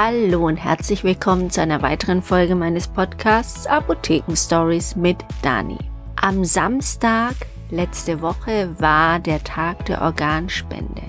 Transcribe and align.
Hallo 0.00 0.46
und 0.46 0.58
herzlich 0.58 1.02
willkommen 1.02 1.50
zu 1.50 1.60
einer 1.60 1.82
weiteren 1.82 2.22
Folge 2.22 2.54
meines 2.54 2.86
Podcasts 2.86 3.66
Apotheken 3.66 4.36
Stories 4.36 4.94
mit 4.94 5.16
Dani. 5.42 5.76
Am 6.14 6.44
Samstag 6.44 7.34
letzte 7.70 8.22
Woche 8.22 8.76
war 8.78 9.18
der 9.18 9.42
Tag 9.42 9.86
der 9.86 10.00
Organspende. 10.02 11.02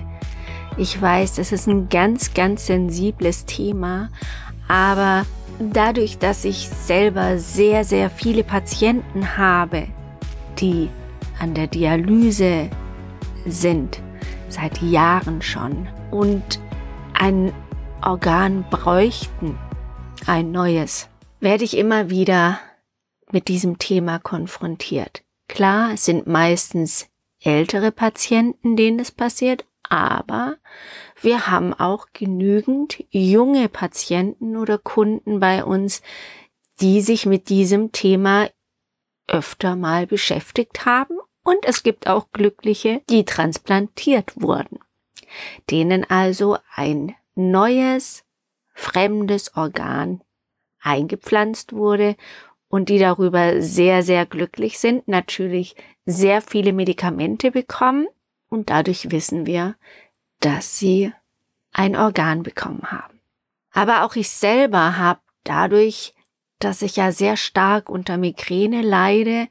Ich 0.76 1.00
weiß, 1.00 1.36
das 1.36 1.52
ist 1.52 1.68
ein 1.68 1.88
ganz, 1.88 2.34
ganz 2.34 2.66
sensibles 2.66 3.44
Thema, 3.44 4.08
aber 4.66 5.24
dadurch, 5.60 6.18
dass 6.18 6.44
ich 6.44 6.68
selber 6.68 7.38
sehr, 7.38 7.84
sehr 7.84 8.10
viele 8.10 8.42
Patienten 8.42 9.36
habe, 9.38 9.86
die 10.58 10.88
an 11.38 11.54
der 11.54 11.68
Dialyse 11.68 12.68
sind, 13.46 14.00
seit 14.48 14.82
Jahren 14.82 15.42
schon, 15.42 15.86
und 16.10 16.58
ein 17.14 17.52
Organ 18.02 18.64
bräuchten, 18.70 19.58
ein 20.26 20.52
neues, 20.52 21.08
werde 21.38 21.64
ich 21.64 21.76
immer 21.76 22.08
wieder 22.08 22.58
mit 23.30 23.48
diesem 23.48 23.78
Thema 23.78 24.18
konfrontiert. 24.18 25.22
Klar, 25.48 25.92
es 25.92 26.06
sind 26.06 26.26
meistens 26.26 27.08
ältere 27.42 27.92
Patienten, 27.92 28.76
denen 28.76 29.00
es 29.00 29.10
passiert, 29.10 29.66
aber 29.82 30.56
wir 31.20 31.46
haben 31.48 31.74
auch 31.74 32.06
genügend 32.14 33.04
junge 33.10 33.68
Patienten 33.68 34.56
oder 34.56 34.78
Kunden 34.78 35.38
bei 35.38 35.62
uns, 35.62 36.00
die 36.80 37.02
sich 37.02 37.26
mit 37.26 37.50
diesem 37.50 37.92
Thema 37.92 38.48
öfter 39.26 39.76
mal 39.76 40.06
beschäftigt 40.06 40.86
haben 40.86 41.18
und 41.42 41.66
es 41.66 41.82
gibt 41.82 42.08
auch 42.08 42.32
Glückliche, 42.32 43.02
die 43.10 43.24
transplantiert 43.26 44.40
wurden, 44.40 44.78
denen 45.68 46.08
also 46.08 46.56
ein 46.74 47.14
neues, 47.40 48.24
fremdes 48.74 49.56
Organ 49.56 50.22
eingepflanzt 50.80 51.72
wurde 51.72 52.16
und 52.68 52.88
die 52.88 52.98
darüber 52.98 53.60
sehr, 53.60 54.02
sehr 54.02 54.26
glücklich 54.26 54.78
sind, 54.78 55.08
natürlich 55.08 55.76
sehr 56.06 56.40
viele 56.42 56.72
Medikamente 56.72 57.50
bekommen 57.50 58.06
und 58.48 58.70
dadurch 58.70 59.10
wissen 59.10 59.46
wir, 59.46 59.76
dass 60.40 60.78
sie 60.78 61.12
ein 61.72 61.96
Organ 61.96 62.42
bekommen 62.42 62.82
haben. 62.90 63.20
Aber 63.72 64.04
auch 64.04 64.16
ich 64.16 64.30
selber 64.30 64.98
habe 64.98 65.20
dadurch, 65.44 66.14
dass 66.58 66.82
ich 66.82 66.96
ja 66.96 67.12
sehr 67.12 67.36
stark 67.36 67.88
unter 67.88 68.16
Migräne 68.18 68.82
leide 68.82 69.48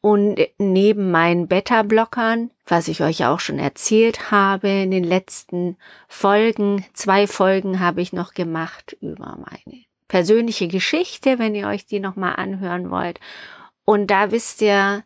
und 0.00 0.40
neben 0.58 1.10
meinen 1.10 1.46
Beta-Blockern, 1.46 2.50
was 2.70 2.88
ich 2.88 3.02
euch 3.02 3.24
auch 3.24 3.40
schon 3.40 3.58
erzählt 3.58 4.30
habe 4.30 4.68
in 4.68 4.90
den 4.90 5.04
letzten 5.04 5.76
Folgen, 6.08 6.84
zwei 6.92 7.26
Folgen 7.26 7.80
habe 7.80 8.00
ich 8.00 8.12
noch 8.12 8.34
gemacht 8.34 8.96
über 9.00 9.36
meine 9.38 9.84
persönliche 10.08 10.68
Geschichte, 10.68 11.38
wenn 11.38 11.54
ihr 11.54 11.68
euch 11.68 11.86
die 11.86 12.00
nochmal 12.00 12.36
anhören 12.36 12.90
wollt. 12.90 13.20
Und 13.84 14.08
da 14.08 14.32
wisst 14.32 14.60
ihr, 14.60 15.04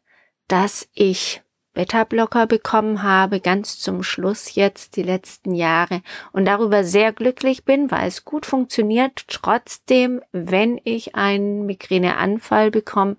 dass 0.49 0.89
ich 0.95 1.43
Beta-Blocker 1.75 2.47
bekommen 2.47 3.03
habe, 3.03 3.41
ganz 3.41 3.79
zum 3.79 4.03
Schluss 4.03 4.55
jetzt 4.55 4.97
die 4.97 5.03
letzten 5.03 5.55
Jahre 5.55 6.03
und 6.33 6.47
darüber 6.47 6.85
sehr 6.85 7.13
glücklich 7.13 7.65
bin, 7.65 7.91
weil 7.91 8.09
es 8.09 8.25
gut 8.25 8.47
funktioniert. 8.47 9.25
Trotzdem, 9.29 10.23
wenn 10.33 10.81
ich 10.85 11.17
einen 11.17 11.67
Migräneanfall 11.67 12.71
bekomme, 12.71 13.17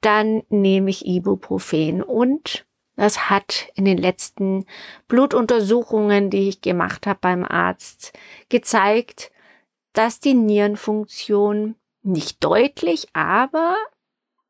dann 0.00 0.42
nehme 0.48 0.90
ich 0.90 1.06
Ibuprofen 1.06 2.02
und 2.02 2.66
das 3.02 3.28
hat 3.28 3.66
in 3.74 3.84
den 3.84 3.98
letzten 3.98 4.64
Blutuntersuchungen, 5.08 6.30
die 6.30 6.48
ich 6.48 6.60
gemacht 6.60 7.08
habe 7.08 7.18
beim 7.20 7.44
Arzt, 7.44 8.16
gezeigt, 8.48 9.32
dass 9.92 10.20
die 10.20 10.34
Nierenfunktion 10.34 11.74
nicht 12.04 12.44
deutlich, 12.44 13.08
aber 13.12 13.74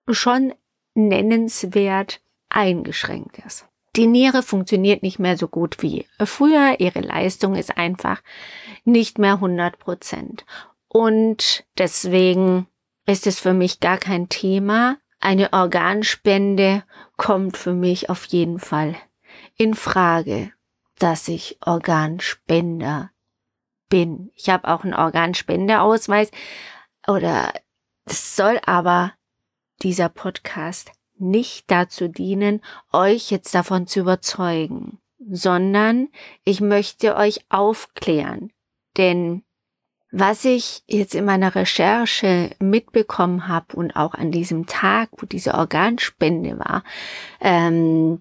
schon 0.06 0.52
nennenswert 0.92 2.20
eingeschränkt 2.50 3.38
ist. 3.38 3.66
Die 3.96 4.06
Niere 4.06 4.42
funktioniert 4.42 5.02
nicht 5.02 5.18
mehr 5.18 5.38
so 5.38 5.48
gut 5.48 5.82
wie 5.82 6.06
früher. 6.22 6.78
Ihre 6.78 7.00
Leistung 7.00 7.54
ist 7.54 7.78
einfach 7.78 8.20
nicht 8.84 9.16
mehr 9.16 9.34
100 9.34 9.78
Prozent. 9.78 10.44
Und 10.88 11.64
deswegen 11.78 12.66
ist 13.06 13.26
es 13.26 13.40
für 13.40 13.54
mich 13.54 13.80
gar 13.80 13.96
kein 13.96 14.28
Thema, 14.28 14.98
eine 15.20 15.54
Organspende 15.54 16.82
kommt 17.22 17.56
für 17.56 17.72
mich 17.72 18.10
auf 18.10 18.24
jeden 18.24 18.58
Fall 18.58 18.96
in 19.56 19.74
Frage, 19.74 20.52
dass 20.98 21.28
ich 21.28 21.56
Organspender 21.64 23.12
bin. 23.88 24.32
Ich 24.34 24.48
habe 24.48 24.66
auch 24.66 24.82
einen 24.82 24.92
Organspendeausweis 24.92 26.32
oder 27.06 27.52
es 28.06 28.34
soll 28.34 28.60
aber 28.66 29.12
dieser 29.82 30.08
Podcast 30.08 30.90
nicht 31.16 31.70
dazu 31.70 32.08
dienen, 32.08 32.60
euch 32.92 33.30
jetzt 33.30 33.54
davon 33.54 33.86
zu 33.86 34.00
überzeugen, 34.00 34.98
sondern 35.30 36.08
ich 36.42 36.60
möchte 36.60 37.14
euch 37.14 37.44
aufklären. 37.50 38.52
Denn 38.96 39.44
was 40.12 40.44
ich 40.44 40.82
jetzt 40.86 41.14
in 41.14 41.24
meiner 41.24 41.54
Recherche 41.54 42.50
mitbekommen 42.60 43.48
habe 43.48 43.74
und 43.76 43.96
auch 43.96 44.12
an 44.12 44.30
diesem 44.30 44.66
Tag, 44.66 45.08
wo 45.16 45.26
diese 45.26 45.54
Organspende 45.54 46.58
war, 46.58 46.84
ähm, 47.40 48.20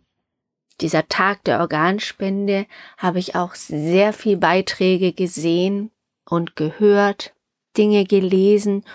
dieser 0.79 1.09
Tag 1.09 1.44
der 1.44 1.59
Organspende, 1.59 2.66
habe 2.97 3.19
ich 3.19 3.35
auch 3.35 3.56
sehr 3.56 4.13
viel 4.13 4.38
Beiträge 4.38 5.12
gesehen 5.12 5.91
und 6.28 6.56
gehört, 6.56 7.34
Dinge 7.78 8.06
gelesen 8.06 8.85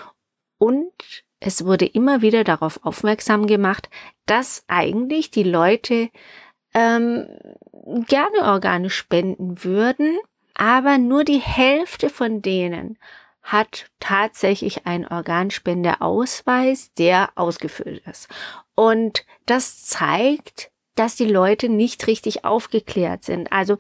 und 0.59 0.91
es 1.39 1.67
wurde 1.67 1.85
immer 1.85 2.23
wieder 2.23 2.45
darauf 2.45 2.85
aufmerksam 2.85 3.47
gemacht, 3.47 3.91
dass 4.25 4.65
eigentlich 4.69 5.31
die 5.31 5.43
Leute 5.43 6.09
ähm, 6.73 7.27
gerne 8.07 8.39
Organe 8.43 8.89
spenden 8.89 9.63
würden, 9.65 10.19
aber 10.57 10.99
nur 10.99 11.25
die 11.25 11.41
Hälfte 11.41 12.09
von 12.09 12.43
denen 12.43 12.99
hat 13.43 13.87
tatsächlich 14.01 14.87
einen 14.87 15.07
Organspendeausweis, 15.07 16.93
der 16.95 17.31
ausgefüllt 17.37 18.03
ist. 18.07 18.29
Und 18.75 19.25
das 19.47 19.85
zeigt, 19.85 20.71
dass 20.97 21.15
die 21.15 21.27
Leute 21.27 21.69
nicht 21.69 22.07
richtig 22.09 22.45
aufgeklärt 22.45 23.23
sind. 23.23 23.53
Also, 23.53 23.77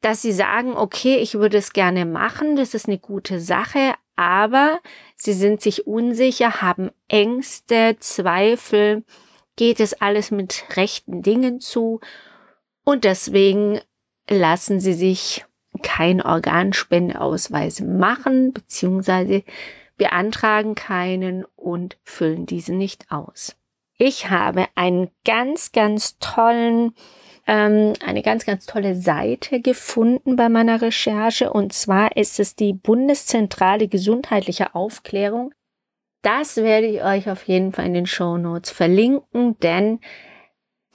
dass 0.00 0.22
sie 0.22 0.32
sagen, 0.32 0.76
okay, 0.76 1.16
ich 1.16 1.34
würde 1.34 1.58
es 1.58 1.72
gerne 1.72 2.06
machen, 2.06 2.56
das 2.56 2.72
ist 2.72 2.86
eine 2.86 2.98
gute 2.98 3.40
Sache, 3.40 3.94
aber 4.14 4.80
sie 5.16 5.34
sind 5.34 5.60
sich 5.60 5.86
unsicher, 5.86 6.62
haben 6.62 6.90
Ängste, 7.08 7.96
Zweifel, 7.98 9.04
geht 9.56 9.80
es 9.80 9.94
alles 10.00 10.30
mit 10.30 10.64
rechten 10.76 11.22
Dingen 11.22 11.60
zu 11.60 12.00
und 12.84 13.04
deswegen 13.04 13.80
lassen 14.28 14.80
sie 14.80 14.94
sich 14.94 15.44
kein 15.82 16.22
Organspendeausweis 16.22 17.80
machen, 17.80 18.52
beziehungsweise 18.52 19.44
beantragen 19.96 20.74
keinen 20.74 21.44
und 21.56 21.98
füllen 22.04 22.46
diesen 22.46 22.78
nicht 22.78 23.10
aus. 23.10 23.56
Ich 23.98 24.28
habe 24.30 24.66
einen 24.74 25.10
ganz, 25.24 25.72
ganz 25.72 26.18
tollen, 26.18 26.92
ähm, 27.46 27.94
eine 28.04 28.22
ganz, 28.22 28.44
ganz 28.44 28.66
tolle 28.66 28.94
Seite 28.94 29.60
gefunden 29.60 30.36
bei 30.36 30.48
meiner 30.48 30.82
Recherche 30.82 31.50
und 31.50 31.72
zwar 31.72 32.16
ist 32.16 32.38
es 32.38 32.56
die 32.56 32.74
Bundeszentrale 32.74 33.88
gesundheitliche 33.88 34.74
Aufklärung. 34.74 35.54
Das 36.22 36.56
werde 36.56 36.88
ich 36.88 37.02
euch 37.02 37.30
auf 37.30 37.44
jeden 37.44 37.72
Fall 37.72 37.86
in 37.86 37.94
den 37.94 38.06
Show 38.06 38.36
Notes 38.36 38.70
verlinken, 38.70 39.58
denn 39.60 40.00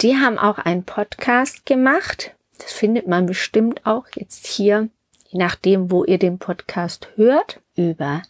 die 0.02 0.18
haben 0.18 0.38
auch 0.38 0.58
einen 0.58 0.84
Podcast 0.84 1.66
gemacht 1.66 2.36
das 2.62 2.72
findet 2.72 3.08
man 3.08 3.26
bestimmt 3.26 3.86
auch 3.86 4.06
jetzt 4.16 4.46
hier, 4.48 4.90
je 5.28 5.40
nachdem, 5.40 5.92
wo 5.92 6.04
ihr 6.04 6.18
den 6.18 6.38
Podcast 6.38 7.10
hört, 7.16 7.62
über 7.76 8.22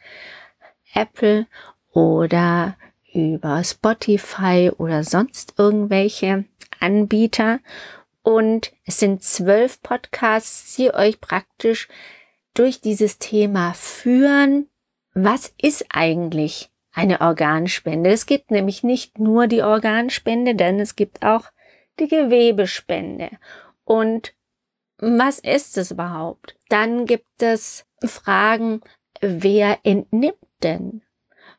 Apple 0.94 1.48
oder 1.92 2.76
über 3.14 3.64
Spotify 3.64 4.72
oder 4.78 5.04
sonst 5.04 5.56
irgendwelche 5.58 6.46
Anbieter. 6.80 7.60
Und 8.24 8.72
es 8.86 9.00
sind 9.00 9.24
zwölf 9.24 9.82
Podcasts, 9.82 10.76
die 10.76 10.94
euch 10.94 11.20
praktisch 11.20 11.88
durch 12.54 12.82
dieses 12.82 13.18
Thema 13.20 13.74
führen. 13.74 14.68
Was 15.14 15.54
ist 15.62 15.86
eigentlich 15.90 16.70
eine 16.94 17.22
Organspende? 17.22 18.12
Es 18.12 18.26
gibt 18.26 18.52
nämlich 18.52 18.84
nicht 18.84 19.20
nur 19.20 19.48
die 19.48 19.64
Organspende, 19.64 20.56
denn 20.56 20.80
es 20.80 20.96
gibt 20.96 21.24
auch 21.24 21.46
die 22.00 22.08
Gewebespende. 22.08 23.32
Und 23.92 24.34
was 25.00 25.40
ist 25.40 25.78
es 25.78 25.92
überhaupt? 25.92 26.56
Dann 26.70 27.06
gibt 27.06 27.44
es 27.44 27.86
Fragen, 28.02 28.80
wer 29.20 29.80
entnimmt 29.84 30.38
denn? 30.64 31.02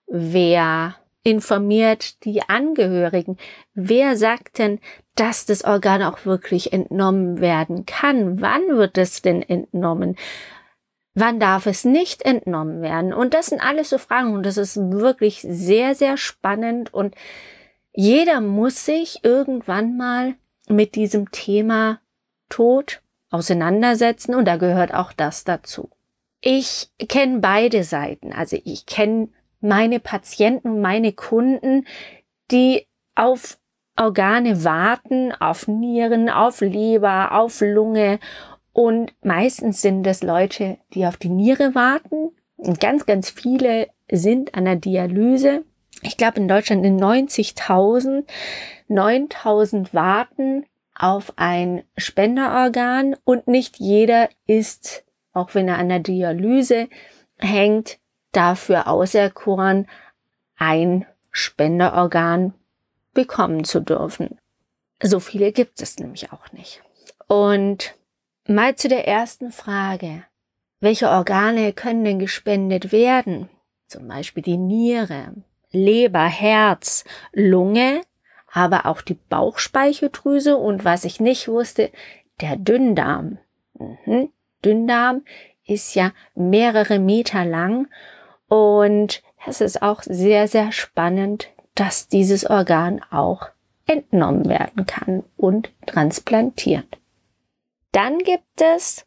Wer 0.06 0.94
informiert 1.24 2.24
die 2.24 2.40
Angehörigen? 2.40 3.36
Wer 3.74 4.16
sagt 4.16 4.56
denn, 4.58 4.80
dass 5.14 5.44
das 5.44 5.62
Organ 5.62 6.02
auch 6.02 6.24
wirklich 6.24 6.72
entnommen 6.72 7.42
werden 7.42 7.84
kann? 7.84 8.40
Wann 8.40 8.66
wird 8.78 8.96
es 8.96 9.20
denn 9.20 9.42
entnommen? 9.42 10.16
Wann 11.12 11.38
darf 11.38 11.66
es 11.66 11.84
nicht 11.84 12.22
entnommen 12.22 12.80
werden? 12.80 13.12
Und 13.12 13.34
das 13.34 13.48
sind 13.48 13.60
alles 13.60 13.90
so 13.90 13.98
Fragen 13.98 14.32
und 14.32 14.46
das 14.46 14.56
ist 14.56 14.78
wirklich 14.78 15.42
sehr, 15.42 15.94
sehr 15.94 16.16
spannend 16.16 16.94
und 16.94 17.14
jeder 17.92 18.40
muss 18.40 18.86
sich 18.86 19.22
irgendwann 19.22 19.98
mal 19.98 20.36
mit 20.66 20.94
diesem 20.94 21.30
Thema 21.30 22.00
Tod 22.52 23.00
auseinandersetzen 23.30 24.34
und 24.34 24.44
da 24.44 24.56
gehört 24.56 24.92
auch 24.92 25.14
das 25.14 25.44
dazu. 25.44 25.88
Ich 26.42 26.90
kenne 27.08 27.38
beide 27.38 27.82
Seiten. 27.82 28.32
Also 28.32 28.58
ich 28.62 28.84
kenne 28.84 29.28
meine 29.60 30.00
Patienten 30.00 30.68
und 30.68 30.80
meine 30.82 31.12
Kunden, 31.12 31.86
die 32.50 32.86
auf 33.14 33.58
Organe 33.96 34.64
warten, 34.64 35.32
auf 35.32 35.66
Nieren, 35.66 36.28
auf 36.28 36.60
Leber, 36.60 37.32
auf 37.32 37.62
Lunge 37.62 38.18
und 38.72 39.14
meistens 39.22 39.80
sind 39.80 40.06
es 40.06 40.22
Leute, 40.22 40.78
die 40.92 41.06
auf 41.06 41.16
die 41.16 41.28
Niere 41.30 41.74
warten. 41.74 42.32
Und 42.56 42.80
ganz, 42.80 43.06
ganz 43.06 43.30
viele 43.30 43.88
sind 44.10 44.54
an 44.54 44.66
der 44.66 44.76
Dialyse. 44.76 45.64
Ich 46.02 46.16
glaube, 46.16 46.38
in 46.38 46.48
Deutschland 46.48 46.84
in 46.84 46.98
90.000, 46.98 48.24
9.000 48.88 49.94
warten 49.94 50.66
auf 50.94 51.32
ein 51.36 51.84
Spenderorgan 51.96 53.16
und 53.24 53.48
nicht 53.48 53.78
jeder 53.78 54.28
ist, 54.46 55.04
auch 55.32 55.54
wenn 55.54 55.68
er 55.68 55.78
an 55.78 55.88
der 55.88 56.00
Dialyse 56.00 56.88
hängt, 57.38 57.98
dafür 58.32 58.88
auserkoren, 58.88 59.88
ein 60.56 61.06
Spenderorgan 61.30 62.54
bekommen 63.14 63.64
zu 63.64 63.80
dürfen. 63.80 64.38
So 65.02 65.20
viele 65.20 65.52
gibt 65.52 65.82
es 65.82 65.98
nämlich 65.98 66.32
auch 66.32 66.52
nicht. 66.52 66.82
Und 67.26 67.94
Mal 68.48 68.74
zu 68.74 68.88
der 68.88 69.06
ersten 69.06 69.52
Frage. 69.52 70.24
Welche 70.80 71.08
Organe 71.08 71.72
können 71.72 72.04
denn 72.04 72.18
gespendet 72.18 72.90
werden? 72.90 73.48
Zum 73.86 74.08
Beispiel 74.08 74.42
die 74.42 74.56
Niere, 74.56 75.32
Leber, 75.70 76.24
Herz, 76.24 77.04
Lunge, 77.32 78.00
aber 78.52 78.86
auch 78.86 79.00
die 79.00 79.18
Bauchspeicheldrüse 79.28 80.56
und 80.56 80.84
was 80.84 81.04
ich 81.04 81.20
nicht 81.20 81.48
wusste, 81.48 81.90
der 82.40 82.56
Dünndarm. 82.56 83.38
Mhm. 83.78 84.30
Dünndarm 84.64 85.22
ist 85.64 85.94
ja 85.94 86.12
mehrere 86.34 86.98
Meter 86.98 87.44
lang 87.44 87.88
und 88.48 89.22
es 89.46 89.60
ist 89.60 89.82
auch 89.82 90.02
sehr, 90.02 90.46
sehr 90.48 90.70
spannend, 90.72 91.48
dass 91.74 92.08
dieses 92.08 92.48
Organ 92.48 93.02
auch 93.10 93.48
entnommen 93.86 94.48
werden 94.48 94.86
kann 94.86 95.24
und 95.36 95.72
transplantiert. 95.86 96.98
Dann 97.92 98.18
gibt 98.18 98.60
es 98.60 99.04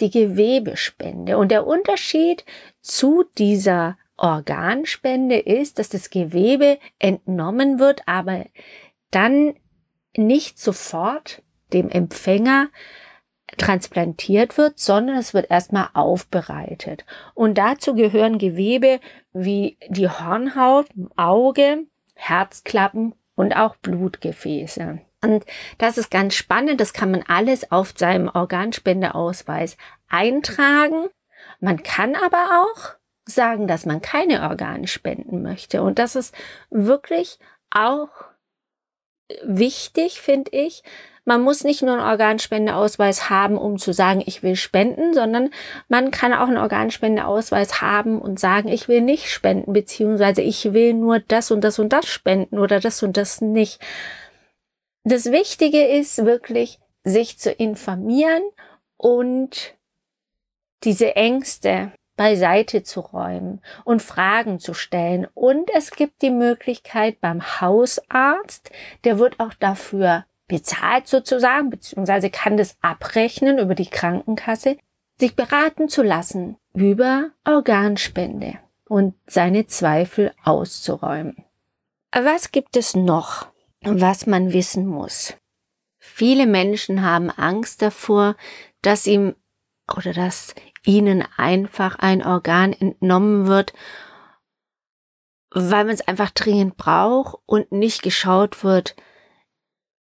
die 0.00 0.10
Gewebespende. 0.10 1.38
Und 1.38 1.50
der 1.50 1.66
Unterschied 1.66 2.44
zu 2.80 3.24
dieser 3.36 3.96
Organspende 4.16 5.38
ist, 5.38 5.78
dass 5.78 5.88
das 5.88 6.10
Gewebe 6.10 6.78
entnommen 6.98 7.78
wird, 7.78 8.02
aber 8.06 8.44
dann 9.10 9.54
nicht 10.16 10.58
sofort 10.58 11.42
dem 11.72 11.88
Empfänger 11.90 12.68
transplantiert 13.56 14.58
wird, 14.58 14.78
sondern 14.78 15.16
es 15.16 15.32
wird 15.32 15.50
erstmal 15.50 15.88
aufbereitet. 15.94 17.04
Und 17.34 17.56
dazu 17.56 17.94
gehören 17.94 18.38
Gewebe 18.38 19.00
wie 19.32 19.78
die 19.88 20.08
Hornhaut, 20.08 20.86
Auge, 21.16 21.84
Herzklappen 22.14 23.14
und 23.34 23.56
auch 23.56 23.76
Blutgefäße. 23.76 25.00
Und 25.22 25.44
das 25.78 25.98
ist 25.98 26.10
ganz 26.10 26.34
spannend. 26.34 26.80
Das 26.80 26.92
kann 26.92 27.10
man 27.10 27.24
alles 27.26 27.72
auf 27.72 27.94
seinem 27.96 28.28
Organspendeausweis 28.28 29.76
eintragen. 30.08 31.08
Man 31.60 31.82
kann 31.82 32.14
aber 32.14 32.62
auch 32.62 32.94
sagen, 33.24 33.66
dass 33.66 33.84
man 33.84 34.00
keine 34.00 34.42
Organe 34.42 34.86
spenden 34.86 35.42
möchte. 35.42 35.82
Und 35.82 35.98
das 35.98 36.16
ist 36.16 36.34
wirklich 36.70 37.38
auch 37.70 38.08
wichtig, 39.42 40.20
finde 40.20 40.50
ich. 40.52 40.82
Man 41.24 41.42
muss 41.42 41.62
nicht 41.62 41.82
nur 41.82 41.92
einen 41.92 42.08
Organspendeausweis 42.08 43.28
haben, 43.28 43.58
um 43.58 43.76
zu 43.76 43.92
sagen, 43.92 44.22
ich 44.24 44.42
will 44.42 44.56
spenden, 44.56 45.12
sondern 45.12 45.50
man 45.88 46.10
kann 46.10 46.32
auch 46.32 46.48
einen 46.48 46.56
Organspendeausweis 46.56 47.82
haben 47.82 48.18
und 48.18 48.40
sagen, 48.40 48.68
ich 48.68 48.88
will 48.88 49.02
nicht 49.02 49.30
spenden, 49.30 49.74
beziehungsweise 49.74 50.40
ich 50.40 50.72
will 50.72 50.94
nur 50.94 51.20
das 51.20 51.50
und 51.50 51.62
das 51.62 51.78
und 51.78 51.92
das 51.92 52.06
spenden 52.06 52.58
oder 52.58 52.80
das 52.80 53.02
und 53.02 53.18
das 53.18 53.42
nicht. 53.42 53.78
Das 55.04 55.26
Wichtige 55.26 55.86
ist 55.86 56.24
wirklich, 56.24 56.78
sich 57.04 57.38
zu 57.38 57.52
informieren 57.52 58.42
und 58.96 59.74
diese 60.84 61.14
Ängste 61.14 61.92
beiseite 62.18 62.82
zu 62.82 63.00
räumen 63.00 63.62
und 63.84 64.02
Fragen 64.02 64.58
zu 64.58 64.74
stellen. 64.74 65.26
Und 65.32 65.70
es 65.74 65.92
gibt 65.92 66.20
die 66.20 66.30
Möglichkeit 66.30 67.22
beim 67.22 67.60
Hausarzt, 67.62 68.70
der 69.04 69.18
wird 69.18 69.40
auch 69.40 69.54
dafür 69.54 70.26
bezahlt 70.48 71.08
sozusagen, 71.08 71.70
beziehungsweise 71.70 72.28
kann 72.28 72.58
das 72.58 72.76
abrechnen 72.82 73.58
über 73.58 73.74
die 73.74 73.88
Krankenkasse, 73.88 74.76
sich 75.18 75.34
beraten 75.34 75.88
zu 75.88 76.02
lassen 76.02 76.58
über 76.74 77.30
Organspende 77.46 78.58
und 78.86 79.14
seine 79.26 79.66
Zweifel 79.66 80.32
auszuräumen. 80.44 81.44
Was 82.12 82.52
gibt 82.52 82.76
es 82.76 82.94
noch? 82.94 83.46
was 83.82 84.26
man 84.26 84.52
wissen 84.52 84.86
muss. 84.86 85.34
Viele 85.98 86.46
Menschen 86.46 87.02
haben 87.02 87.30
Angst 87.30 87.82
davor, 87.82 88.36
dass 88.82 89.06
ihm 89.06 89.34
oder 89.96 90.12
dass 90.12 90.54
ihnen 90.84 91.24
einfach 91.36 91.98
ein 91.98 92.24
Organ 92.24 92.72
entnommen 92.72 93.46
wird, 93.46 93.72
weil 95.50 95.84
man 95.84 95.94
es 95.94 96.06
einfach 96.06 96.30
dringend 96.30 96.76
braucht 96.76 97.38
und 97.46 97.72
nicht 97.72 98.02
geschaut 98.02 98.62
wird, 98.64 98.96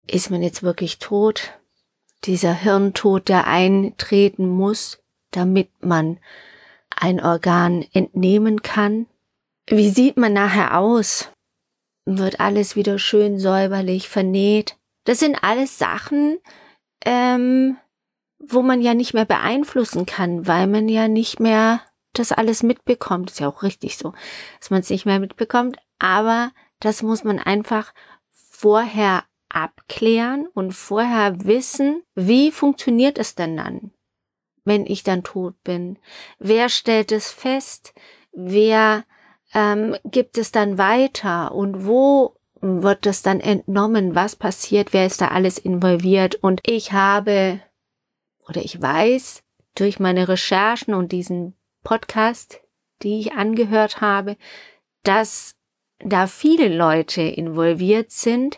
ist 0.07 0.29
man 0.29 0.41
jetzt 0.41 0.63
wirklich 0.63 0.99
tot? 0.99 1.59
Dieser 2.25 2.53
Hirntod, 2.53 3.29
der 3.29 3.47
eintreten 3.47 4.47
muss, 4.47 5.01
damit 5.31 5.69
man 5.83 6.19
ein 6.95 7.19
Organ 7.23 7.85
entnehmen 7.93 8.61
kann. 8.61 9.07
Wie 9.67 9.89
sieht 9.89 10.17
man 10.17 10.33
nachher 10.33 10.77
aus? 10.77 11.31
wird 12.05 12.39
alles 12.39 12.75
wieder 12.75 12.99
schön 12.99 13.39
säuberlich 13.39 14.09
vernäht. 14.09 14.77
Das 15.03 15.19
sind 15.19 15.43
alles 15.43 15.77
Sachen, 15.77 16.39
ähm, 17.05 17.77
wo 18.47 18.61
man 18.61 18.81
ja 18.81 18.93
nicht 18.93 19.13
mehr 19.13 19.25
beeinflussen 19.25 20.05
kann, 20.05 20.47
weil 20.47 20.67
man 20.67 20.89
ja 20.89 21.07
nicht 21.07 21.39
mehr 21.39 21.81
das 22.13 22.31
alles 22.31 22.63
mitbekommt. 22.63 23.31
Ist 23.31 23.39
ja 23.39 23.47
auch 23.47 23.63
richtig 23.63 23.97
so, 23.97 24.13
dass 24.59 24.69
man 24.69 24.81
es 24.81 24.89
nicht 24.89 25.05
mehr 25.05 25.19
mitbekommt. 25.19 25.77
Aber 25.99 26.51
das 26.79 27.03
muss 27.03 27.23
man 27.23 27.39
einfach 27.39 27.93
vorher 28.31 29.23
abklären 29.49 30.47
und 30.53 30.73
vorher 30.73 31.45
wissen, 31.45 32.03
wie 32.15 32.51
funktioniert 32.51 33.17
es 33.17 33.35
denn 33.35 33.57
dann, 33.57 33.91
wenn 34.63 34.85
ich 34.85 35.03
dann 35.03 35.23
tot 35.23 35.55
bin? 35.63 35.99
Wer 36.39 36.69
stellt 36.69 37.11
es 37.11 37.31
fest? 37.31 37.93
Wer 38.31 39.03
ähm, 39.53 39.95
gibt 40.05 40.37
es 40.37 40.51
dann 40.51 40.77
weiter 40.77 41.53
und 41.53 41.85
wo 41.85 42.37
wird 42.61 43.05
es 43.05 43.23
dann 43.23 43.39
entnommen? 43.39 44.15
Was 44.15 44.35
passiert? 44.35 44.93
Wer 44.93 45.05
ist 45.05 45.21
da 45.21 45.29
alles 45.29 45.57
involviert? 45.57 46.35
Und 46.35 46.61
ich 46.65 46.93
habe 46.93 47.59
oder 48.47 48.61
ich 48.63 48.81
weiß 48.81 49.43
durch 49.75 49.99
meine 49.99 50.27
Recherchen 50.27 50.93
und 50.93 51.11
diesen 51.11 51.55
Podcast, 51.83 52.61
die 53.01 53.19
ich 53.19 53.33
angehört 53.33 54.01
habe, 54.01 54.37
dass 55.03 55.55
da 55.99 56.27
viele 56.27 56.67
Leute 56.67 57.21
involviert 57.21 58.11
sind 58.11 58.57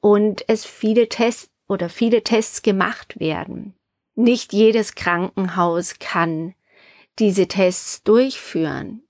und 0.00 0.44
es 0.48 0.64
viele 0.64 1.08
Tests 1.08 1.50
oder 1.68 1.88
viele 1.88 2.22
Tests 2.22 2.62
gemacht 2.62 3.18
werden. 3.18 3.74
Nicht 4.14 4.52
jedes 4.52 4.94
Krankenhaus 4.94 5.98
kann 5.98 6.54
diese 7.18 7.48
Tests 7.48 8.02
durchführen 8.02 9.01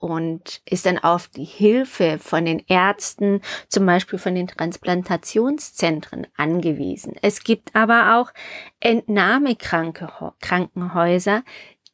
und 0.00 0.60
ist 0.64 0.86
dann 0.86 0.98
auf 0.98 1.28
die 1.28 1.44
Hilfe 1.44 2.18
von 2.18 2.46
den 2.46 2.64
Ärzten, 2.66 3.42
zum 3.68 3.86
Beispiel 3.86 4.18
von 4.18 4.34
den 4.34 4.48
Transplantationszentren 4.48 6.26
angewiesen. 6.36 7.14
Es 7.20 7.44
gibt 7.44 7.76
aber 7.76 8.18
auch 8.18 8.32
Entnahmekrankenhäuser, 8.80 11.44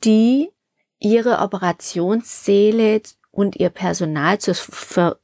die 0.05 0.51
ihre 1.01 1.41
Operationssäle 1.41 3.03
und 3.33 3.57
ihr 3.57 3.71
Personal 3.71 4.39
zur, 4.39 4.55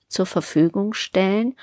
zur 0.08 0.26
Verfügung 0.26 0.92
stellen, 0.92 1.54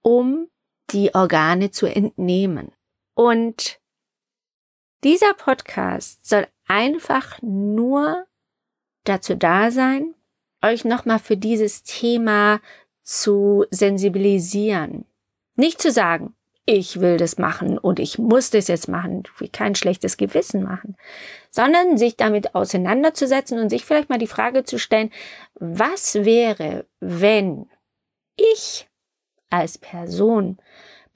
um 0.00 0.48
die 0.90 1.14
Organe 1.14 1.70
zu 1.70 1.84
entnehmen. 1.86 2.72
Und 3.14 3.78
dieser 5.04 5.34
Podcast 5.34 6.26
soll 6.26 6.46
einfach 6.66 7.42
nur 7.42 8.24
dazu 9.04 9.34
da 9.34 9.70
sein, 9.70 10.14
euch 10.62 10.84
nochmal 10.84 11.18
für 11.18 11.36
dieses 11.36 11.82
Thema 11.82 12.60
zu 13.02 13.64
sensibilisieren. 13.70 15.04
Nicht 15.56 15.80
zu 15.80 15.90
sagen, 15.90 16.34
ich 16.64 17.00
will 17.00 17.16
das 17.16 17.38
machen 17.38 17.76
und 17.76 17.98
ich 17.98 18.18
muss 18.18 18.50
das 18.50 18.68
jetzt 18.68 18.88
machen, 18.88 19.24
wie 19.38 19.48
kein 19.48 19.74
schlechtes 19.74 20.16
Gewissen 20.16 20.62
machen, 20.62 20.96
sondern 21.50 21.98
sich 21.98 22.16
damit 22.16 22.54
auseinanderzusetzen 22.54 23.58
und 23.58 23.68
sich 23.68 23.84
vielleicht 23.84 24.08
mal 24.08 24.18
die 24.18 24.28
Frage 24.28 24.62
zu 24.62 24.78
stellen, 24.78 25.10
was 25.54 26.14
wäre, 26.14 26.86
wenn 27.00 27.68
ich 28.36 28.88
als 29.50 29.76
Person 29.76 30.58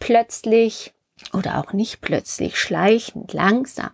plötzlich 0.01 0.93
oder 1.33 1.59
auch 1.59 1.73
nicht 1.73 2.01
plötzlich, 2.01 2.59
schleichend, 2.59 3.33
langsam 3.33 3.91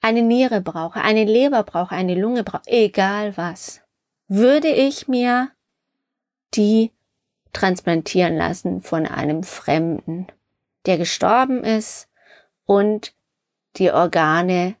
eine 0.00 0.20
Niere 0.20 0.60
brauche, 0.60 1.00
eine 1.00 1.24
Leber 1.24 1.62
brauche, 1.62 1.94
eine 1.94 2.14
Lunge 2.14 2.44
brauche, 2.44 2.66
egal 2.66 3.38
was, 3.38 3.80
würde 4.28 4.68
ich 4.68 5.08
mir 5.08 5.50
die 6.54 6.92
transplantieren 7.52 8.36
lassen 8.36 8.80
von 8.82 9.06
einem 9.06 9.42
Fremden, 9.42 10.26
der 10.86 10.98
gestorben 10.98 11.64
ist 11.64 12.08
und 12.66 13.14
die 13.76 13.90
Organe 13.90 14.76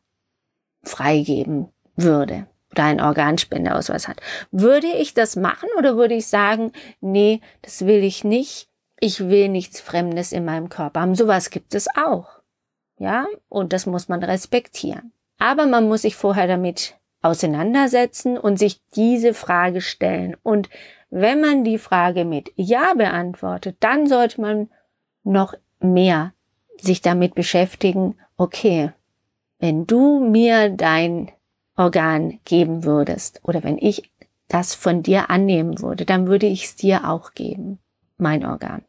freigeben 0.82 1.68
würde 1.96 2.46
oder 2.72 2.84
einen 2.84 3.00
Organspendeausweis 3.00 4.08
hat. 4.08 4.20
Würde 4.50 4.88
ich 4.88 5.14
das 5.14 5.36
machen 5.36 5.68
oder 5.78 5.96
würde 5.96 6.14
ich 6.14 6.26
sagen, 6.26 6.72
nee, 7.00 7.40
das 7.62 7.86
will 7.86 8.02
ich 8.02 8.24
nicht. 8.24 8.68
Ich 9.00 9.20
will 9.20 9.48
nichts 9.48 9.80
Fremdes 9.80 10.32
in 10.32 10.44
meinem 10.44 10.68
Körper 10.68 11.00
haben. 11.00 11.14
Sowas 11.14 11.50
gibt 11.50 11.74
es 11.74 11.88
auch. 11.96 12.40
Ja, 12.98 13.26
und 13.48 13.72
das 13.72 13.86
muss 13.86 14.08
man 14.08 14.22
respektieren. 14.22 15.12
Aber 15.38 15.66
man 15.66 15.88
muss 15.88 16.02
sich 16.02 16.16
vorher 16.16 16.46
damit 16.46 16.94
auseinandersetzen 17.24 18.36
und 18.36 18.58
sich 18.58 18.80
diese 18.94 19.32
Frage 19.34 19.80
stellen. 19.80 20.36
Und 20.42 20.68
wenn 21.10 21.40
man 21.40 21.64
die 21.64 21.78
Frage 21.78 22.24
mit 22.24 22.52
Ja 22.56 22.94
beantwortet, 22.94 23.76
dann 23.80 24.06
sollte 24.06 24.40
man 24.40 24.68
noch 25.22 25.54
mehr 25.80 26.32
sich 26.76 27.00
damit 27.00 27.34
beschäftigen, 27.34 28.16
okay, 28.36 28.92
wenn 29.58 29.86
du 29.86 30.20
mir 30.20 30.68
dein 30.68 31.30
Organ 31.76 32.40
geben 32.44 32.84
würdest 32.84 33.40
oder 33.42 33.62
wenn 33.64 33.78
ich 33.78 34.10
das 34.48 34.74
von 34.74 35.02
dir 35.02 35.30
annehmen 35.30 35.80
würde, 35.80 36.04
dann 36.04 36.26
würde 36.26 36.46
ich 36.46 36.64
es 36.64 36.76
dir 36.76 37.08
auch 37.08 37.32
geben, 37.32 37.78
mein 38.18 38.44
Organ. 38.44 38.84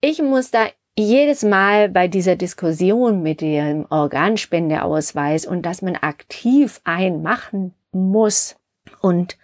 Ich 0.00 0.22
muss 0.22 0.50
da 0.50 0.66
jedes 0.96 1.42
Mal 1.42 1.88
bei 1.88 2.08
dieser 2.08 2.36
Diskussion 2.36 3.22
mit 3.22 3.40
dem 3.40 3.86
Organspendeausweis 3.90 5.46
und 5.46 5.62
dass 5.62 5.82
man 5.82 5.96
aktiv 5.96 6.80
einmachen 6.84 7.74
muss 7.90 8.56
und 9.00 9.36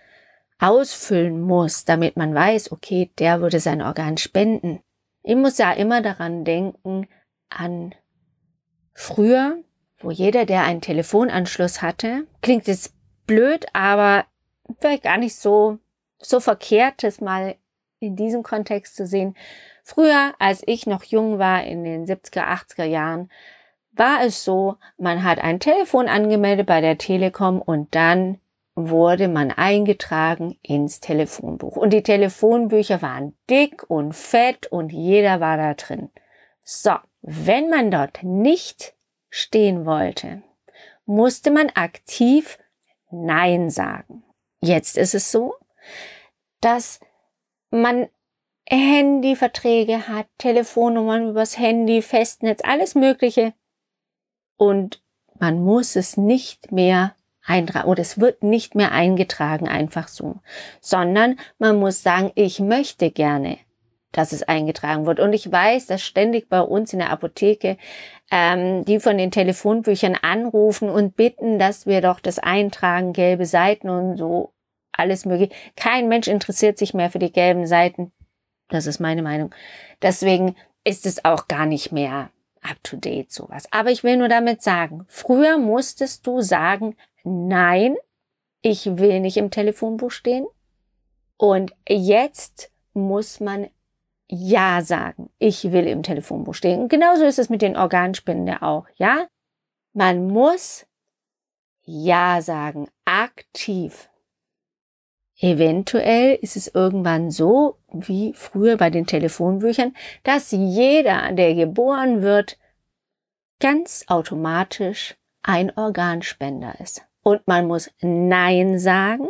ausfüllen 0.61 1.41
muss, 1.41 1.85
damit 1.85 2.17
man 2.17 2.35
weiß, 2.35 2.71
okay, 2.71 3.11
der 3.19 3.41
würde 3.41 3.61
sein 3.61 3.83
Organ 3.83 4.17
spenden. 4.17 4.81
Ich 5.23 5.35
muss 5.35 5.59
ja 5.59 5.73
immer 5.73 6.03
daran 6.03 6.45
denken, 6.45 7.09
an 7.49 7.95
früher, 8.93 9.59
wo 9.99 10.11
jeder, 10.11 10.47
der 10.47 10.65
einen 10.65 10.81
Telefonanschluss 10.81 11.83
hatte, 11.83 12.27
klingt 12.43 12.69
jetzt 12.69 12.95
blöd, 13.27 13.67
aber 13.73 14.25
vielleicht 14.79 15.03
gar 15.03 15.19
nicht 15.19 15.37
so, 15.37 15.79
so 16.19 16.41
verkehrt, 16.41 17.03
das 17.03 17.21
mal 17.21 17.57
in 17.99 18.17
diesem 18.17 18.43
Kontext 18.43 18.97
zu 18.97 19.07
sehen. 19.07 19.35
Früher, 19.93 20.35
als 20.39 20.63
ich 20.67 20.87
noch 20.87 21.03
jung 21.03 21.41
war, 21.41 21.65
in 21.65 21.83
den 21.83 22.07
70er, 22.07 22.45
80er 22.45 22.85
Jahren, 22.85 23.29
war 23.91 24.23
es 24.23 24.45
so, 24.45 24.77
man 24.99 25.25
hat 25.25 25.41
ein 25.41 25.59
Telefon 25.59 26.09
angemeldet 26.09 26.69
bei 26.69 26.81
der 26.81 26.97
Telekom 26.97 27.61
und 27.61 27.93
dann 27.97 28.39
wurde 28.77 29.27
man 29.27 29.51
eingetragen 29.51 30.57
ins 30.63 31.01
Telefonbuch. 31.01 31.77
Und 31.77 31.93
die 31.93 32.05
Telefonbücher 32.05 33.03
waren 33.03 33.37
dick 33.51 33.83
und 33.91 34.15
fett 34.15 34.69
und 34.69 34.93
jeder 34.93 35.41
war 35.41 35.57
da 35.57 35.75
drin. 35.75 36.11
So, 36.63 36.93
wenn 37.23 37.69
man 37.69 37.91
dort 37.91 38.23
nicht 38.23 38.95
stehen 39.29 39.87
wollte, 39.87 40.45
musste 41.05 41.51
man 41.51 41.69
aktiv 41.71 42.61
Nein 43.11 43.71
sagen. 43.71 44.23
Jetzt 44.61 44.97
ist 44.97 45.17
es 45.17 45.33
so, 45.33 45.57
dass 46.61 47.01
man 47.73 48.09
Handyverträge 48.77 50.09
hat, 50.09 50.27
Telefonnummern 50.39 51.31
übers 51.31 51.59
Handy, 51.59 52.03
Festnetz, 52.03 52.61
alles 52.65 52.95
Mögliche. 52.95 53.53
Und 54.57 55.03
man 55.39 55.63
muss 55.63 55.97
es 55.97 56.17
nicht 56.17 56.71
mehr 56.71 57.15
eintragen 57.45 57.89
oder 57.89 58.01
es 58.01 58.21
wird 58.21 58.43
nicht 58.43 58.75
mehr 58.75 58.93
eingetragen 58.93 59.69
einfach 59.69 60.09
so, 60.09 60.41
sondern 60.81 61.39
man 61.59 61.79
muss 61.79 62.03
sagen, 62.03 62.31
ich 62.35 62.61
möchte 62.61 63.11
gerne, 63.11 63.59
dass 64.13 64.33
es 64.33 64.43
eingetragen 64.43 65.07
wird. 65.07 65.21
Und 65.21 65.33
ich 65.33 65.51
weiß, 65.51 65.87
dass 65.87 66.03
ständig 66.03 66.49
bei 66.49 66.61
uns 66.61 66.93
in 66.93 66.99
der 66.99 67.11
Apotheke 67.11 67.77
ähm, 68.31 68.85
die 68.85 69.01
von 69.01 69.19
den 69.19 69.31
Telefonbüchern 69.31 70.17
anrufen 70.21 70.89
und 70.89 71.17
bitten, 71.17 71.59
dass 71.59 71.87
wir 71.87 72.01
doch 72.01 72.21
das 72.21 72.39
eintragen, 72.39 73.13
gelbe 73.13 73.47
Seiten 73.47 73.89
und 73.89 74.17
so 74.17 74.53
alles 74.93 75.25
mögliche. 75.25 75.53
Kein 75.77 76.09
Mensch 76.09 76.29
interessiert 76.29 76.79
sich 76.79 76.95
mehr 76.95 77.11
für 77.11 77.19
die 77.19 77.33
gelben 77.33 77.67
Seiten. 77.67 78.13
Das 78.71 78.87
ist 78.87 79.01
meine 79.01 79.23
Meinung. 79.23 79.55
Deswegen 80.01 80.57
ist 80.85 81.07
es 81.07 81.25
auch 81.25 81.49
gar 81.49 81.67
nicht 81.67 81.93
mehr 81.93 82.31
up 82.63 82.83
to 82.83 82.97
date 82.97 83.33
sowas. 83.33 83.65
Aber 83.71 83.91
ich 83.91 84.05
will 84.05 84.17
nur 84.17 84.29
damit 84.29 84.63
sagen, 84.63 85.05
früher 85.09 85.59
musstest 85.59 86.27
du 86.27 86.41
sagen, 86.41 86.97
nein, 87.25 87.97
ich 88.63 88.99
will 88.99 89.21
nicht 89.21 89.37
im 89.37 89.51
Telefonbuch 89.51 90.11
stehen. 90.11 90.47
Und 91.37 91.73
jetzt 91.89 92.71
muss 92.93 93.41
man 93.41 93.69
ja 94.29 94.83
sagen, 94.83 95.31
ich 95.39 95.73
will 95.73 95.87
im 95.87 96.03
Telefonbuch 96.03 96.55
stehen. 96.55 96.83
Und 96.83 96.89
genauso 96.89 97.25
ist 97.25 97.39
es 97.39 97.49
mit 97.49 97.63
den 97.63 97.77
Organspende 97.77 98.63
auch, 98.63 98.87
ja? 98.97 99.27
Man 99.93 100.29
muss 100.29 100.87
ja 101.83 102.43
sagen, 102.43 102.89
aktiv. 103.05 104.10
Eventuell 105.43 106.35
ist 106.35 106.57
es 106.57 106.69
irgendwann 106.69 107.31
so, 107.31 107.79
wie 107.91 108.35
früher 108.35 108.77
bei 108.77 108.91
den 108.91 109.07
Telefonbüchern, 109.07 109.97
dass 110.23 110.51
jeder, 110.51 111.33
der 111.33 111.55
geboren 111.55 112.21
wird, 112.21 112.59
ganz 113.59 114.05
automatisch 114.09 115.17
ein 115.43 115.75
Organspender 115.77 116.79
ist. 116.81 117.07
Und 117.23 117.47
man 117.49 117.67
muss 117.67 117.91
Nein 118.01 118.79
sagen, 118.79 119.29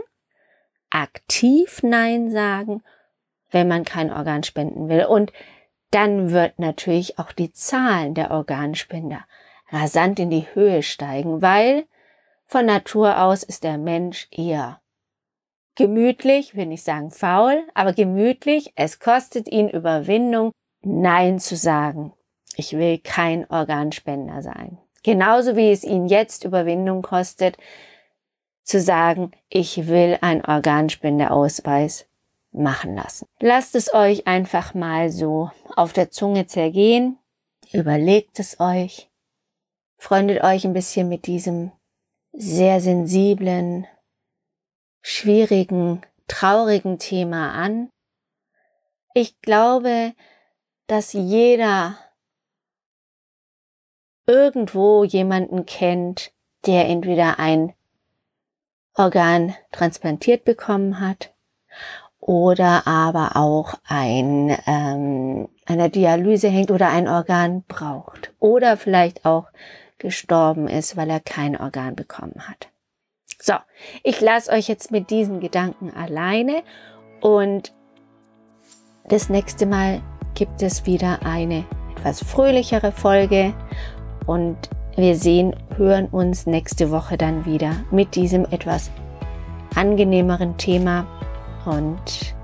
aktiv 0.90 1.80
Nein 1.84 2.30
sagen, 2.32 2.82
wenn 3.52 3.68
man 3.68 3.84
kein 3.84 4.12
Organ 4.12 4.42
spenden 4.42 4.88
will. 4.88 5.04
Und 5.04 5.32
dann 5.92 6.30
wird 6.30 6.58
natürlich 6.58 7.20
auch 7.20 7.30
die 7.30 7.52
Zahlen 7.52 8.14
der 8.14 8.32
Organspender 8.32 9.24
rasant 9.70 10.18
in 10.18 10.30
die 10.30 10.46
Höhe 10.54 10.82
steigen, 10.82 11.40
weil 11.40 11.84
von 12.46 12.66
Natur 12.66 13.22
aus 13.22 13.44
ist 13.44 13.62
der 13.62 13.78
Mensch 13.78 14.26
eher 14.32 14.80
gemütlich, 15.80 16.54
will 16.54 16.66
nicht 16.66 16.84
sagen 16.84 17.10
faul, 17.10 17.66
aber 17.72 17.94
gemütlich. 17.94 18.74
Es 18.76 19.00
kostet 19.00 19.48
ihn 19.48 19.70
Überwindung, 19.70 20.52
Nein 20.82 21.38
zu 21.38 21.56
sagen. 21.56 22.12
Ich 22.54 22.74
will 22.74 22.98
kein 22.98 23.48
Organspender 23.50 24.42
sein. 24.42 24.76
Genauso 25.02 25.56
wie 25.56 25.70
es 25.70 25.82
ihn 25.82 26.06
jetzt 26.06 26.44
Überwindung 26.44 27.00
kostet, 27.00 27.56
zu 28.62 28.78
sagen, 28.78 29.30
ich 29.48 29.86
will 29.86 30.18
einen 30.20 30.44
Organspendeausweis 30.44 32.06
machen 32.52 32.94
lassen. 32.94 33.26
Lasst 33.40 33.74
es 33.74 33.94
euch 33.94 34.26
einfach 34.26 34.74
mal 34.74 35.08
so 35.08 35.50
auf 35.76 35.94
der 35.94 36.10
Zunge 36.10 36.46
zergehen, 36.46 37.18
überlegt 37.72 38.38
es 38.38 38.60
euch, 38.60 39.08
freundet 39.96 40.44
euch 40.44 40.66
ein 40.66 40.74
bisschen 40.74 41.08
mit 41.08 41.26
diesem 41.26 41.72
sehr 42.34 42.82
sensiblen, 42.82 43.86
schwierigen, 45.02 46.02
traurigen 46.28 46.98
Thema 46.98 47.52
an. 47.52 47.90
Ich 49.14 49.40
glaube, 49.40 50.12
dass 50.86 51.12
jeder 51.12 51.96
irgendwo 54.26 55.04
jemanden 55.04 55.66
kennt, 55.66 56.32
der 56.66 56.86
entweder 56.88 57.38
ein 57.38 57.74
Organ 58.94 59.54
transplantiert 59.72 60.44
bekommen 60.44 61.00
hat 61.00 61.32
oder 62.18 62.86
aber 62.86 63.36
auch 63.36 63.74
ein, 63.88 64.56
ähm, 64.66 65.48
einer 65.66 65.88
Dialyse 65.88 66.48
hängt 66.48 66.70
oder 66.70 66.90
ein 66.90 67.08
Organ 67.08 67.62
braucht 67.66 68.32
oder 68.38 68.76
vielleicht 68.76 69.24
auch 69.24 69.46
gestorben 69.98 70.68
ist, 70.68 70.96
weil 70.96 71.10
er 71.10 71.20
kein 71.20 71.56
Organ 71.56 71.96
bekommen 71.96 72.48
hat. 72.48 72.68
So, 73.42 73.54
ich 74.04 74.20
lasse 74.20 74.52
euch 74.52 74.68
jetzt 74.68 74.90
mit 74.90 75.08
diesen 75.08 75.40
Gedanken 75.40 75.90
alleine 75.96 76.62
und 77.22 77.72
das 79.08 79.30
nächste 79.30 79.64
Mal 79.64 80.02
gibt 80.34 80.62
es 80.62 80.84
wieder 80.84 81.20
eine 81.24 81.64
etwas 81.96 82.22
fröhlichere 82.22 82.92
Folge 82.92 83.54
und 84.26 84.56
wir 84.94 85.16
sehen, 85.16 85.56
hören 85.76 86.06
uns 86.06 86.44
nächste 86.46 86.90
Woche 86.90 87.16
dann 87.16 87.46
wieder 87.46 87.76
mit 87.90 88.14
diesem 88.14 88.44
etwas 88.44 88.90
angenehmeren 89.74 90.58
Thema 90.58 91.06
und 91.64 92.34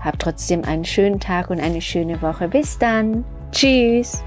habt 0.00 0.22
trotzdem 0.22 0.64
einen 0.64 0.86
schönen 0.86 1.20
Tag 1.20 1.50
und 1.50 1.60
eine 1.60 1.82
schöne 1.82 2.22
Woche. 2.22 2.48
Bis 2.48 2.78
dann! 2.78 3.24
Tschüss! 3.50 4.24